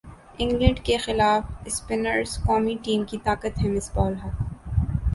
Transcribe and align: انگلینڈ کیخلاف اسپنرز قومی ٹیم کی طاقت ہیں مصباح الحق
انگلینڈ 0.39 0.79
کیخلاف 0.85 1.51
اسپنرز 1.65 2.37
قومی 2.43 2.75
ٹیم 2.83 3.03
کی 3.09 3.17
طاقت 3.23 3.59
ہیں 3.59 3.71
مصباح 3.71 4.05
الحق 4.05 4.41